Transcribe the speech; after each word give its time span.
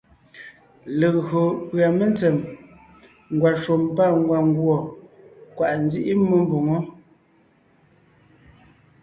Legÿo 0.99 1.41
pʉ́a 1.69 1.87
mentsèm, 1.97 2.35
ngwàshùm 3.33 3.81
pâ 3.95 4.03
ngwàngùɔ, 4.21 4.77
kwàʼ 5.57 5.73
nzíʼi 5.85 6.13
mmó 6.19 6.35
mbòŋo. 6.43 6.77